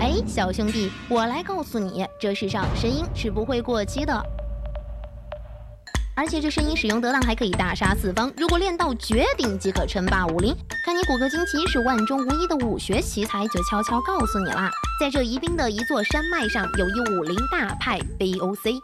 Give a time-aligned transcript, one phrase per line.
[0.00, 4.20] 哎，小兄弟，我来告诉你，这世上声音是不会过期的。
[6.16, 8.32] 而且这声音使用得当，还可以大杀四方。
[8.36, 10.54] 如果练到绝顶，即可称霸武林。
[10.86, 18.80] 看你骨骼惊奇是万中无一的武学奇才，就悄悄告诉你啦，在这宜宾的一座山脉上，有一武林大派 BOC，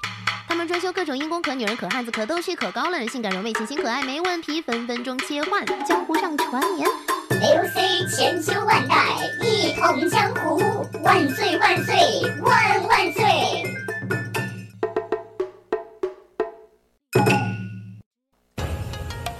[0.46, 5.64] 他们专修各种阴功，可女人，可汉子，可逗趣，可高冷，性感柔媚，清新可爱，没问题，分分钟切换。
[5.87, 6.89] 江湖上传言
[7.30, 8.96] ，BOC 千秋万代，
[9.43, 10.58] 一统江湖，
[11.03, 11.94] 万岁万岁
[12.43, 13.22] 万万岁！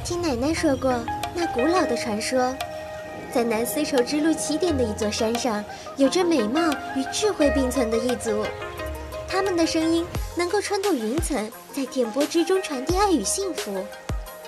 [0.05, 0.93] 听奶奶说过，
[1.35, 2.55] 那古老的传说，
[3.33, 5.65] 在南丝绸之路起点的一座山上，
[5.97, 6.61] 有着美貌
[6.97, 8.45] 与智慧并存的一族。
[9.29, 13.85] 他们的声音能够穿透云层，在电波之中传递爱与幸福。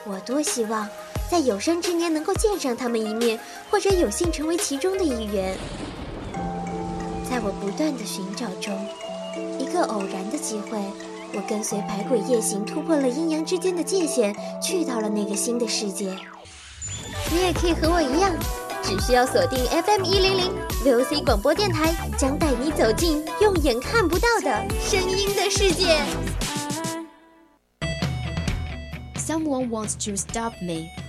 [0.05, 0.89] 我多希望
[1.31, 3.39] 在有生之年能够见上他们一面，
[3.71, 5.57] 或者有幸成为其中的一员。
[7.29, 8.75] 在我不断的寻找中，
[9.59, 10.79] 一个偶然的机会。
[11.35, 16.17] 我跟随百鬼夜行，突破了阴阳之间的界限，去到了那个新的世界。
[17.31, 18.35] 你也可以和我一样，
[18.83, 20.51] 只需要锁定 FM 一零零
[20.83, 26.01] VOC 广播电台，将带你走进用眼看不到的声音的世界。
[29.19, 30.89] Someone wants to stop me,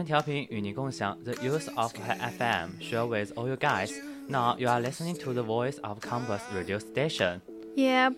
[0.00, 3.92] 春调频与你共享 the use of FM, share with all you guys.
[4.28, 7.40] Now you are listening to the voice of campus radio station.
[7.76, 8.14] Yep.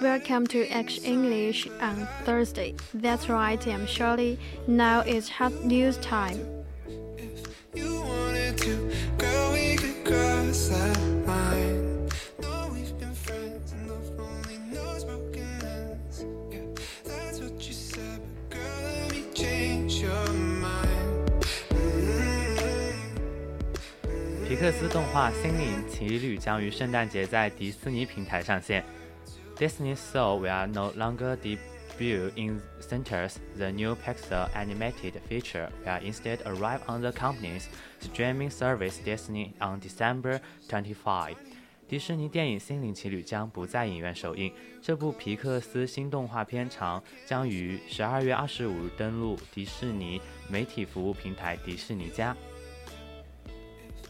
[0.00, 2.76] Welcome to X English on Thursday.
[2.94, 4.38] That's right, I'm Shirley.
[4.66, 6.38] Now it's hot news time.
[24.95, 28.81] 动画《心灵奇旅》将于圣诞节在迪士尼平台上线。
[29.57, 33.33] Disney Soul will no longer debut in centers.
[33.57, 37.65] The new Pixar animated feature will instead arrive on the company's
[37.99, 40.39] streaming service Disney on December
[40.69, 41.35] 25.
[41.89, 44.53] 迪士尼电影《心灵奇旅》将不在影院首映。
[44.81, 52.33] 这部皮克斯新动画片长将于十二月二十五日登陆迪士尼媒体服务平台迪士尼家。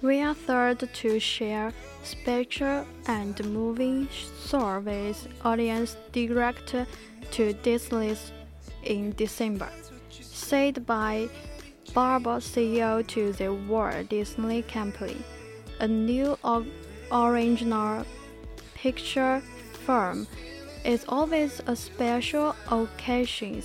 [0.02, 1.74] We are thrilled to share
[2.04, 4.08] special and moving
[4.44, 6.76] service audience direct
[7.32, 8.32] to Disney's
[8.84, 9.70] in December.
[10.10, 11.30] Said by
[11.94, 15.18] Barbara CEO to the Walt Disney Company,
[15.80, 16.38] a new
[17.12, 18.06] original
[18.76, 19.42] Pixar
[19.86, 20.28] film
[20.84, 23.64] is always a special occasion,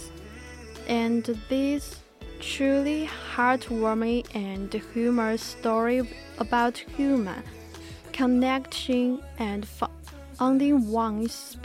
[0.86, 1.96] and this
[2.39, 7.43] truly heartwarming and humorous story about human
[8.11, 9.67] connection and
[10.37, 11.57] finding one's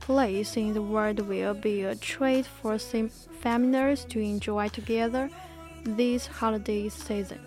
[0.00, 5.28] place in the world will be a treat for families to enjoy together
[5.84, 7.38] this holiday season.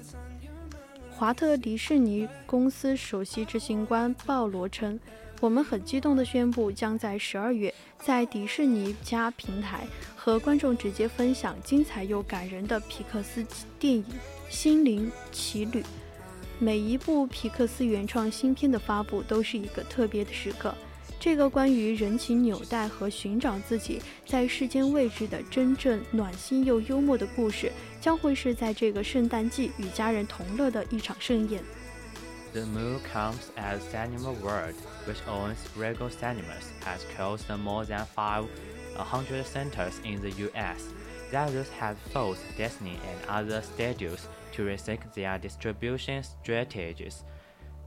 [1.20, 5.00] 华特迪士尼公司首席执行官鲍罗称：“
[5.41, 9.87] 我们很激动地宣布，将在十二月在迪士尼加平台
[10.17, 13.45] 和观众直接分享精彩又感人的皮克斯
[13.79, 14.05] 电影
[14.49, 15.81] 《心灵奇旅》。
[16.59, 20.75] 每一部皮克斯原创新片的发布都是一个特别的时刻。
[21.21, 31.63] 这个关于人情纽带和寻找自己在世间位置的真正暖心又幽默的故事，将会是在这个圣诞季与家人同乐的一场盛宴。”
[32.55, 39.99] The move comes as Cineworld, which owns Regal Cinemas, has closed more than 500 centers
[40.05, 40.95] in the US.
[41.33, 47.23] Others have forced Disney and other studios to rethink their distribution strategies.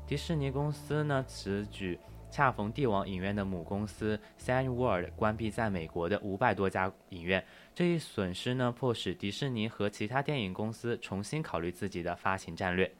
[0.06, 1.98] 迪士尼公司呢此举
[2.30, 7.42] 恰逢帝王影院的母公司 Cineworld 关闭在美国的五百多家影院，
[7.74, 12.92] 这一损失呢迫使迪士尼和其他电影公司重新考虑自己的发行战略。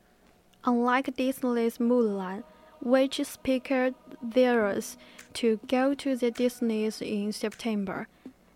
[0.67, 2.45] Unlike Disney's Mulan,
[2.81, 3.91] which speaker
[4.23, 4.97] theirs
[5.35, 8.07] to go to the Disneys in September,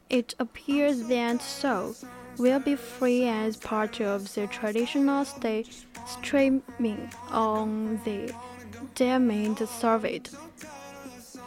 [0.09, 1.95] it appears that Soul
[2.39, 5.65] will be free as part of the traditional stay
[6.07, 8.33] streaming on the
[8.95, 10.37] Diamond service.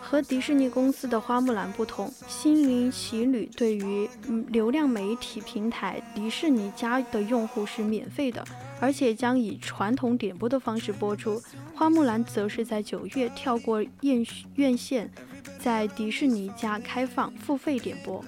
[0.01, 4.09] 和迪士尼公司的花木兰不同，《心灵奇旅》对于
[4.47, 8.43] 流量媒体平台迪士尼家的用户是免费的，
[8.83, 11.41] 而且将以传统点播的方式播出。
[11.75, 14.25] 花木兰则是在九月跳过院
[14.55, 15.09] 院线，
[15.59, 18.23] 在迪士尼家开放付费点播。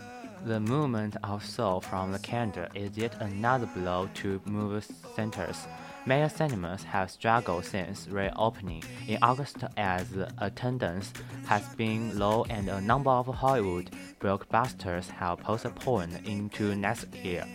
[0.46, 4.84] The movement of Soul from the calendar is yet another blow to movie
[5.16, 5.68] centers.
[6.04, 10.06] Many cinemas have struggled since reopening in August as
[10.40, 11.12] attendance
[11.48, 17.46] has been low and a number of Hollywood blockbusters have postponed into next year.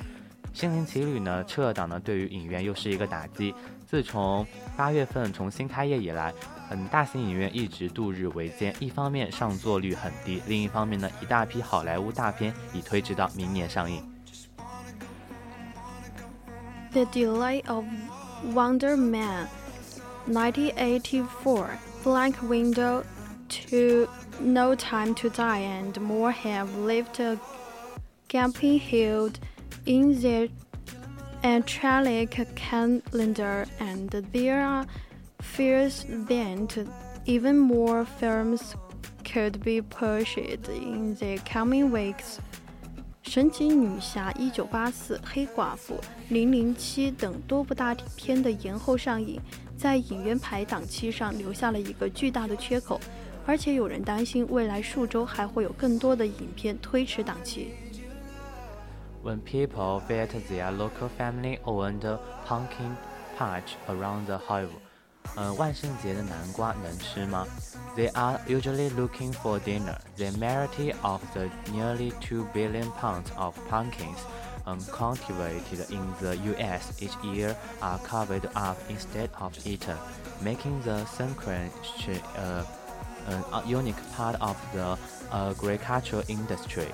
[0.53, 3.53] 心灵奇旅呢，撤档呢，对于影院又是一个打击。
[3.87, 4.45] 自从
[4.77, 6.33] 八月份重新开业以来，
[6.69, 8.73] 嗯，大型影院一直度日维艰。
[8.79, 14.01] 一方面上座率很低，另一方面呢，一大批好莱坞大片已推迟到明年上映。
[16.91, 17.85] The delay of
[18.53, 19.47] Wonder Man
[20.27, 21.67] 1984,
[22.03, 23.03] Blank Window
[23.49, 24.07] to
[24.39, 27.37] No Time to Die, and more have left a
[28.27, 29.31] gaping hole
[29.84, 30.48] in their
[31.42, 34.86] angelic calendar, and there are
[35.40, 36.86] fears that
[37.24, 38.74] even more films
[39.24, 40.38] could be pushed
[40.68, 42.38] in the coming weeks.
[43.22, 49.40] 神奇女侠一九八四、黑寡妇、零零七等多部大片的延后上映，
[49.76, 53.00] 在影院排档期上留下了一个巨大的缺口，
[53.44, 57.72] 而且有人担心未来数周还会有更多的影片推迟档期。
[59.22, 62.04] When people visit their local family-owned
[62.44, 62.96] pumpkin
[63.36, 64.80] patch around the Hollywood.
[65.34, 67.44] 呃，万圣节的南瓜能吃吗？
[67.96, 69.98] They are usually looking for dinner.
[70.16, 74.18] The majority of the nearly two billion pounds of pumpkins
[74.66, 76.92] um, cultivated in the U.S.
[77.00, 79.96] each year are covered up instead of eaten,
[80.40, 82.62] making the sunquench uh,
[83.52, 84.96] a unique part of the
[85.32, 86.86] agricultural industry.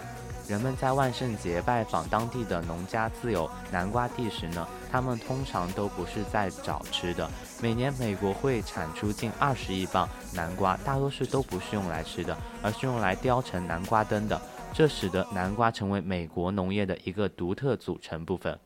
[0.47, 7.29] 人们在万圣节拜访当地的农家自有南瓜地时呢，他们通常都不是在找吃的。
[7.61, 14.41] 每年美国会产出近二十亿磅南瓜，大多数都不是用来吃的，而是用来雕成南瓜灯的。
[14.73, 18.57] 这使得南瓜成为美国农业的一个独特组成部分。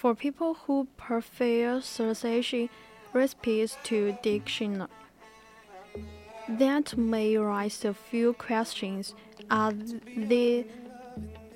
[0.00, 2.68] For people who prefer searching
[3.12, 4.86] recipes to dictionary.
[6.48, 9.14] That may raise a few questions.
[9.50, 10.66] Are the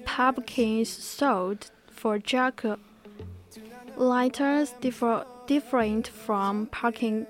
[0.04, 2.64] pumpkins sold for jack
[3.96, 7.26] lighters differ, different from pumpkin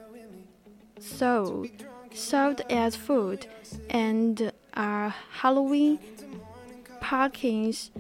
[0.99, 1.69] sold
[2.15, 3.47] sold as food
[3.91, 5.99] and are Halloween
[7.01, 7.91] pumpkins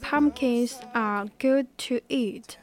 [0.00, 2.58] pumpkins are good to eat.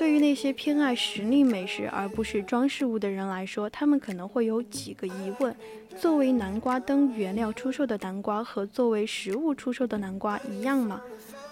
[0.00, 5.54] 对于那些偏爱实力美食而不是装饰物的人来说，他们可能会有几个疑问：
[5.98, 11.02] 作为南瓜灯原料出售的南瓜和作为食物出售的南瓜一样吗？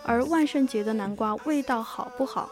[0.02, 2.48] 而万圣节的南瓜味道好不好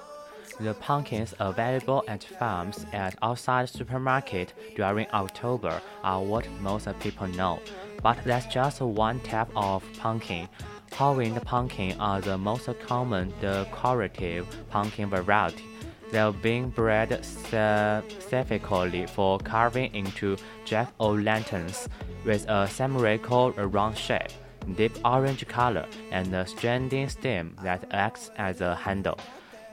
[0.61, 7.59] ？The pumpkins available at farms and outside supermarket during October are what most people know,
[8.03, 10.49] but that's just one type of pumpkin.
[10.95, 15.65] Howden pumpkin are the most common decorative pumpkin variety.
[16.12, 20.36] They're being bred specifically for carving into
[20.66, 21.86] jack-o'-lanterns
[22.26, 24.28] with a spherical round shape,
[24.76, 29.18] deep orange color, and a stranding stem that acts as a handle.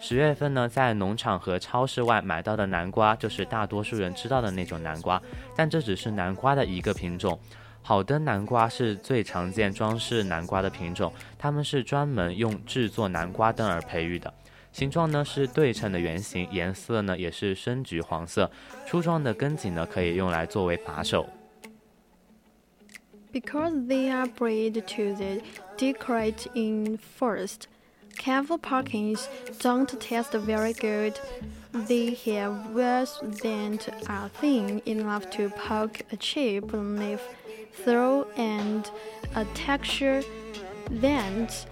[0.00, 5.20] 十月份呢，在农场和超市外买到的南瓜就是大多数人知道的那种南瓜，
[5.56, 7.36] 但这只是南瓜的一个品种。
[7.82, 14.32] 好的南瓜是最常见装饰南瓜的品种，它们是专门用制作南瓜灯而培育的。
[14.72, 18.50] 形状呢是对称的圆形，颜色呢也是深橘黄色。
[18.86, 21.26] 粗壮的根茎呢可以用来作为把手。
[23.32, 25.42] Because they are bred to the
[25.76, 27.66] decorate in first,
[28.18, 29.28] Careful pumpkins
[29.60, 31.18] don't taste very good.
[31.72, 37.20] They have worse than are thin enough to poke a chip leaf
[37.84, 38.90] through and
[39.36, 40.22] a texture
[40.90, 41.66] that's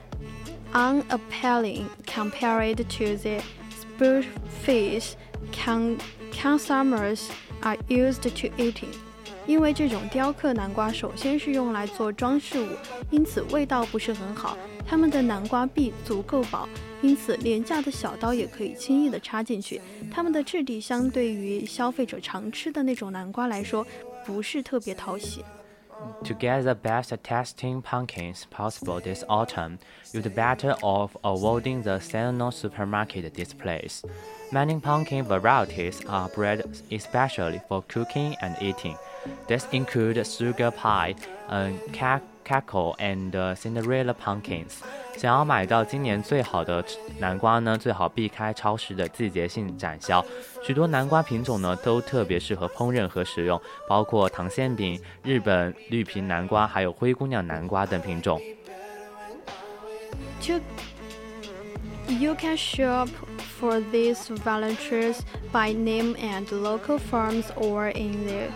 [0.74, 5.14] unappealing compared to the spearfish
[5.52, 5.98] con
[6.32, 7.30] consumers
[7.62, 8.90] are used to eating.
[9.48, 12.68] 因为这种雕刻南瓜首先是用来做装饰物，
[13.10, 14.58] 因此味道不是很好。
[14.86, 16.70] 它们的南瓜壁足够薄，
[17.02, 19.82] 因此廉价的小刀也可以轻易地插进去。
[20.12, 23.86] 它们的质地相对于消费者常吃的那种南瓜来说，
[24.26, 25.44] 不是特别讨喜。
[26.24, 29.80] To get the best tasting pumpkins possible this autumn,
[30.14, 34.04] you'd better off avoiding the seasonal supermarket displays.
[34.52, 38.98] Many pumpkin varieties are bred especially for cooking and eating.
[39.48, 41.18] This includes sugar pie, uh,
[41.50, 44.80] 嗯、呃、kabocha and uh, Cinderella pumpkins。
[45.18, 46.84] 想要买到今年最好的
[47.20, 50.26] 南瓜呢，最好避开超市的季节性展销。
[50.64, 58.42] 许多南瓜品种呢都特别适合烹饪和食用，包括糖馅饼、日本绿皮南瓜，还有灰姑娘南瓜等品种。
[60.44, 60.60] To
[62.10, 63.08] You can shop
[63.58, 65.20] for these volunteers
[65.54, 68.48] by name and local farms or in the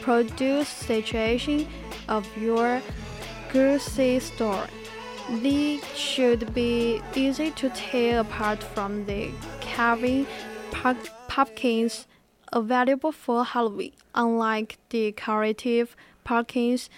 [0.00, 1.66] produce situation
[2.08, 2.80] of your
[3.50, 4.66] grocery store.
[5.42, 10.26] They should be easy to tell apart from the carving
[11.28, 12.06] pumpkins
[12.52, 13.92] available for Halloween.
[14.14, 16.88] Unlike decorative pumpkins,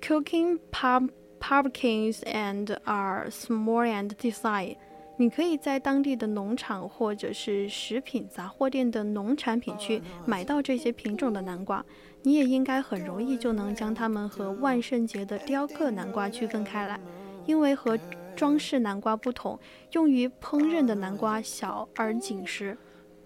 [0.00, 4.76] cooking pumpkins and are small and design.
[5.18, 11.84] 你可以在当地的农场或者是食品杂货店的农产品区买到这些品种的南瓜。
[12.27, 16.99] 你也应该很容易就能将它们和万圣节的雕刻南瓜区分开来，
[17.45, 17.97] 因为和
[18.35, 19.57] 装饰南瓜不同，
[19.93, 22.77] 用于烹饪的南瓜小而紧实。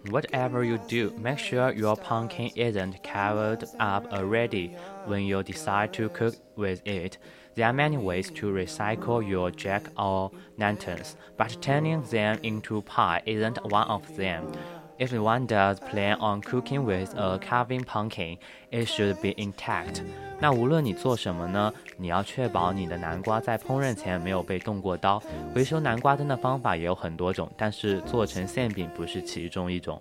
[0.05, 4.75] Whatever you do, make sure your pumpkin isn't covered up already
[5.07, 7.13] when you decide to cook with it.
[7.55, 13.23] There are many ways to recycle your jack o' lanterns, but turning them into pie
[13.25, 14.51] isn't one of them.
[15.00, 18.38] If one does plan on cooking with a carving pumpkin,
[18.70, 20.02] it should be intact.
[20.40, 25.22] 那无论你做什么呢，你要确保你的南瓜在烹饪前没有被动过刀。
[25.54, 30.00] 回收南瓜灯的方法也有很多种，但是做成馅饼不是其中一种。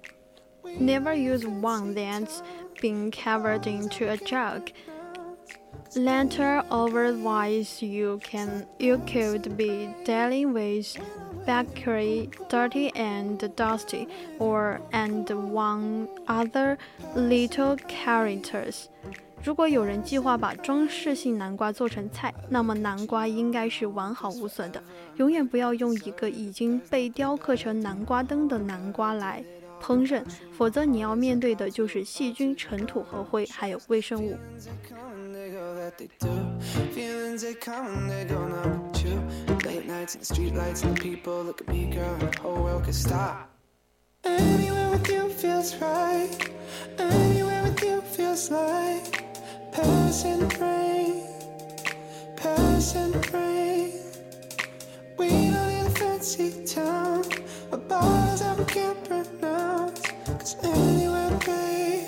[0.63, 2.39] Never use one that's
[2.81, 4.69] been covered into a jug.
[5.93, 10.97] Lantern otherwise you can you could be dealing with
[11.46, 14.06] bakery dirty and dusty
[14.38, 16.76] or and one other
[17.14, 18.86] little characters.
[19.42, 24.82] 如果有人计划把装饰性南瓜做成菜，那么南瓜应该是完好无损的。
[25.16, 29.42] 永远不要用一个已经被雕刻成南瓜灯的南瓜来
[29.82, 34.36] 烹饪，否则你要面对的就是细菌、尘土和灰，还有微生物。
[40.10, 42.94] Come and the street lights and the people look at me, girl, the whole world could
[42.94, 43.48] stop.
[44.24, 46.50] Anywhere with you feels right.
[46.98, 49.24] Anywhere with you feels like
[49.72, 51.22] passing rain,
[52.36, 53.92] passing rain.
[55.18, 57.24] We don't need a fancy town,
[57.72, 60.00] a bars that we can't pronounce.
[60.26, 62.04] Cause anywhere, babe,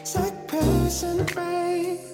[0.00, 2.13] it's like passing rain.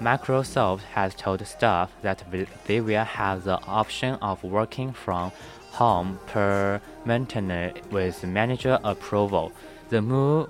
[0.00, 2.24] Microsoft has told staff that
[2.66, 5.30] they will have the option of working from
[5.70, 9.52] home per permanently with manager approval.
[9.90, 10.48] The move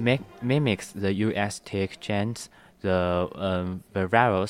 [0.00, 2.48] mimics the US tech giants,
[2.80, 3.84] the um,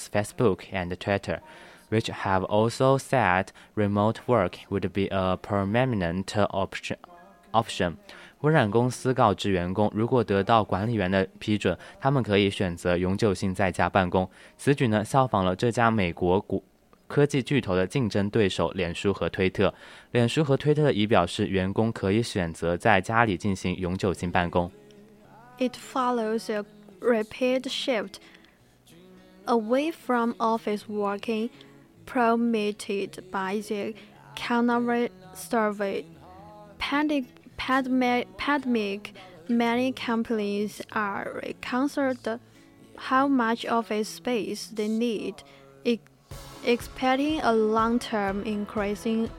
[0.08, 1.40] Facebook and Twitter,
[1.88, 6.98] which have also said remote work would be a permanent option.
[7.54, 7.94] Option.
[8.40, 14.28] 微软公司告知员工，如果得到管理员的批准，他们可以选择永久性在家办公。
[14.58, 16.62] 此举呢，效仿了这家美国股。
[17.06, 19.72] 科技巨头的竞争对手脸书和推特。
[20.10, 24.70] 脸书和推特已表示，员工可以选择在家里进行永久性办公。
[25.58, 26.64] It follows a
[27.00, 28.14] rapid shift
[29.46, 31.50] away from office working
[32.06, 33.94] promoted by the
[34.34, 36.04] Canary survey.
[36.78, 37.26] Pandemic,
[37.57, 39.13] pandemic,
[39.47, 42.39] many companies are concerned
[42.95, 45.35] how much office space they need,
[46.65, 49.29] expecting a long-term increase in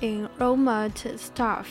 [0.00, 1.66] enrollment staff.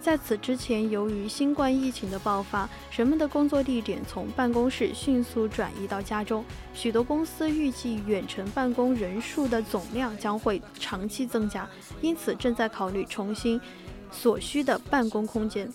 [0.00, 6.44] 在此之前，由于新冠疫情的爆发，人们的工作地点从办公室迅速转移到家中。
[6.72, 11.68] 许多公司预计远程办公人数的总量将会长期增加，
[12.00, 13.60] 因此正在考虑重新
[14.12, 15.68] 所需的办公空间。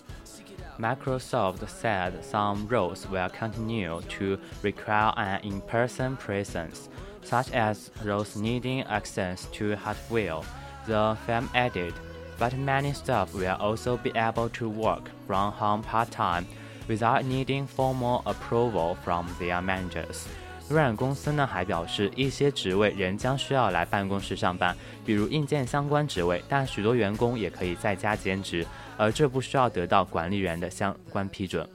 [0.79, 6.89] Microsoft said some roles will continue to require an in-person presence,
[7.23, 10.41] such as roles needing access to hardware.
[10.87, 11.93] The firm added.
[12.37, 16.47] but many staff will also be able to work from home part-time
[16.87, 20.27] without needing formal approval from their managers.
[20.69, 24.75] 微软公司呢还表示，一些职位仍将需要来办公室上班，
[25.05, 28.65] 比如硬件相关职位，但许多员工也可以在家兼职，
[28.97, 31.67] 而这不需要得到管理员的相关批准。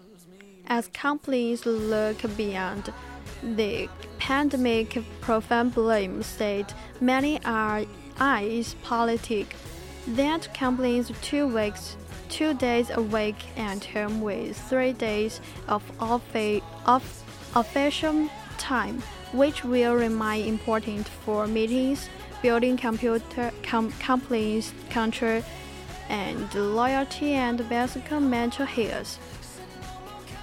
[0.67, 2.85] As companies look beyond
[3.43, 3.89] the
[4.19, 6.67] pandemic problem state,
[7.01, 7.85] many are
[8.19, 9.47] eyes politics
[10.17, 11.95] that companies two weeks,
[12.29, 15.37] two days a week at home with three days
[15.67, 17.03] of office of
[17.55, 19.01] official time,
[19.33, 22.01] which will remain important for meetings,
[22.43, 25.43] building computer com companies culture,
[26.09, 29.17] and loyalty and basic mental health.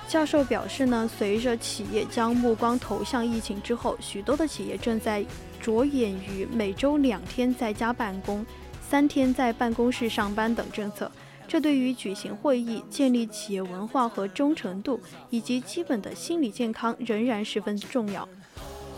[0.08, 5.26] 教授表示呢，随着企业将目光投向疫情之后，许多的企业正在
[5.60, 8.46] 着眼于每周两天在家办公。
[8.88, 11.12] 三天在办公室上班等政策，
[11.50, 18.28] 这对于举行会议、建立企业文化和忠诚度以及基本的心理健康仍然十分重要。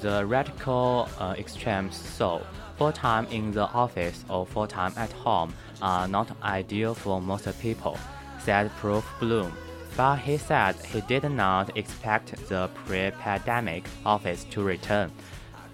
[0.01, 2.41] The radical uh, extremes so
[2.77, 5.49] full time in the office or full time at home
[5.81, 7.97] are not ideal for most people,
[8.45, 9.03] said Prof.
[9.19, 9.51] Bloom.
[9.97, 15.11] But he said he did not expect the pre-pandemic office to return.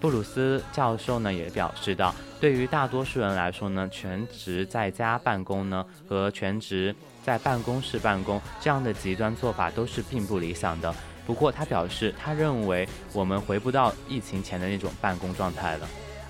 [0.00, 10.94] 布鲁斯教授呢也表示到，对于大多数人来说呢，全职在家办公呢和全职在办公室办公这样的极端做法都是并不理想的。
[11.26, 15.88] 不过他表示，他认为我们回不到疫情前的那种办公状态了。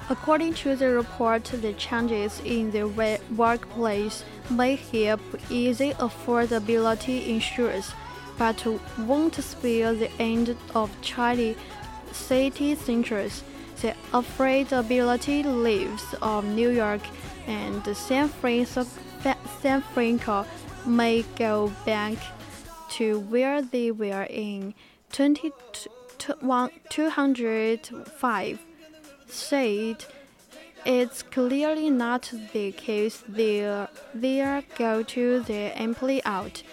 [0.08, 2.84] According to the report, the changes in the
[3.34, 7.86] workplace may help ease affordability issues,
[8.38, 8.54] but
[9.08, 11.56] won't spell the end of Chinese
[12.12, 13.40] city centers.
[13.81, 17.01] The affordability lives of New York
[17.47, 18.85] and San Francisco,
[20.85, 22.17] may go back
[22.89, 24.73] to where they were in
[25.13, 25.51] 20,
[26.89, 28.59] 205.
[29.27, 30.05] Said
[30.85, 33.89] it's clearly not the case there.
[34.13, 36.63] There go to the employee out.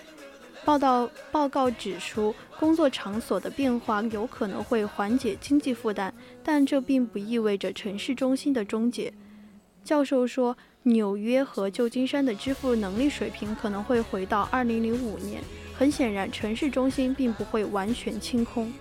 [0.67, 9.15] 报道报告指出，工作场所的变化有可能会缓解经济负担，但这并不意味着城市中心的终结。
[9.85, 15.41] 教授说，纽约和旧金山的支付能力水平可能会回到2005年。
[15.79, 18.73] 很显然，城市中心并不会完全清空。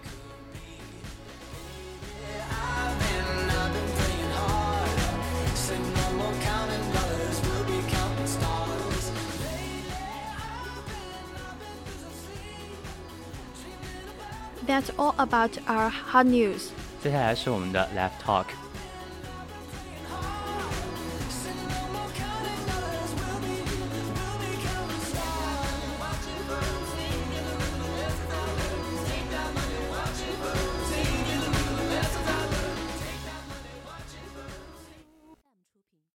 [14.66, 16.68] That's all about our hot news.
[17.02, 18.63] 接下来是我们的 Left Talk。